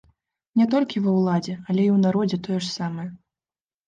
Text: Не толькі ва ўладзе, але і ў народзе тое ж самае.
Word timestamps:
Не 0.59 0.65
толькі 0.73 1.01
ва 1.07 1.11
ўладзе, 1.17 1.53
але 1.69 1.81
і 1.87 1.91
ў 1.97 1.99
народзе 2.05 2.37
тое 2.47 2.57
ж 2.65 2.73
самае. 2.77 3.07